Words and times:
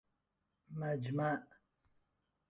مجمع 0.73 1.47